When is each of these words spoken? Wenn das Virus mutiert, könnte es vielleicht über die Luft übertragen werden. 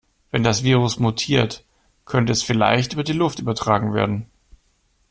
Wenn 0.31 0.41
das 0.41 0.63
Virus 0.63 0.97
mutiert, 0.97 1.63
könnte 2.05 2.31
es 2.31 2.41
vielleicht 2.41 2.93
über 2.93 3.03
die 3.03 3.11
Luft 3.13 3.37
übertragen 3.39 3.93
werden. 3.93 4.25